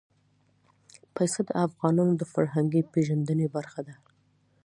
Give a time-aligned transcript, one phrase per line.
[1.15, 3.95] پسه د افغانانو د فرهنګي پیژندنې برخه ده.